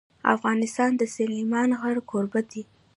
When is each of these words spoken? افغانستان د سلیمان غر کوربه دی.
افغانستان 0.35 0.91
د 0.97 1.01
سلیمان 1.15 1.69
غر 1.79 1.97
کوربه 2.09 2.41
دی. 2.51 2.63